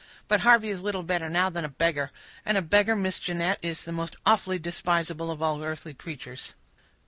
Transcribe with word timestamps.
But 0.27 0.39
Harvey 0.39 0.69
is 0.69 0.81
little 0.81 1.03
better 1.03 1.29
now 1.29 1.51
than 1.51 1.63
a 1.63 1.69
beggar; 1.69 2.09
and 2.43 2.57
a 2.57 2.63
beggar, 2.63 2.95
Miss 2.95 3.19
Jeanette, 3.19 3.59
is 3.61 3.83
the 3.83 3.91
most 3.91 4.15
awfully 4.25 4.57
despisable 4.57 5.29
of 5.29 5.43
all 5.43 5.63
earthly 5.63 5.93
creatures." 5.93 6.55